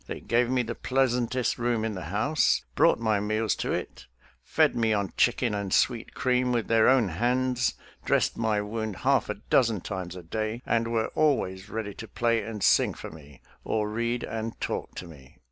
[0.07, 4.07] They gave me the pleas antest room in the house, brought my meals to it,
[4.41, 9.29] fed me on chicken and sweet cream with their own hands, dressed my wound half
[9.29, 13.41] a dozen times a day, and were always ready to play and sing for me,
[13.63, 15.37] or read and talk to me.